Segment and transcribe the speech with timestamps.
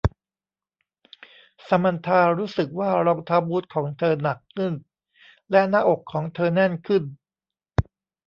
[1.67, 4.73] ซามานธารู้สึกว่ารองเท้าบูทของเธอหนักขึ้น
[5.51, 7.03] และหน้าอกของเธอแน่นขึ้น